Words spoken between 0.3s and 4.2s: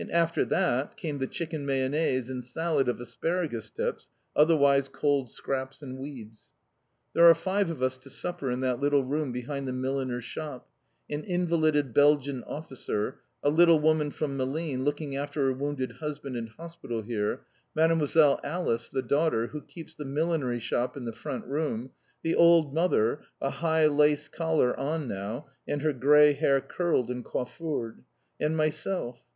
that came the chicken mayonnaise and salad of asparagus tips